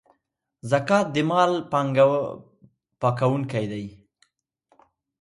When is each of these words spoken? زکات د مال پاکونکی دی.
زکات 0.69 1.05
د 1.13 1.15
مال 1.29 1.51
پاکونکی 3.01 3.65
دی. 3.71 3.85